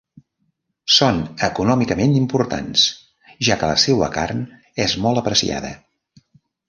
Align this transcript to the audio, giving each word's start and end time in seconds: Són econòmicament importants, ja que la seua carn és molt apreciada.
Són 0.93 1.19
econòmicament 1.47 2.15
importants, 2.21 2.85
ja 3.49 3.59
que 3.65 3.69
la 3.73 3.77
seua 3.85 4.09
carn 4.17 4.43
és 4.87 4.97
molt 5.05 5.23
apreciada. 5.25 5.71